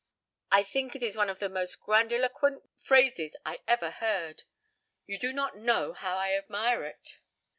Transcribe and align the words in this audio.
"I 0.51 0.63
think 0.63 0.95
it 0.95 1.03
is 1.03 1.15
one 1.15 1.29
of 1.29 1.37
the 1.37 1.47
most 1.47 1.79
grandiloquent 1.79 2.63
phrases 2.75 3.35
I 3.45 3.59
ever 3.67 3.91
heard. 3.91 4.45
You 5.05 5.19
do 5.19 5.31
not 5.31 5.57
know 5.57 5.93
how 5.93 6.17
I 6.17 6.31
admire 6.33 6.83
it." 6.85 7.19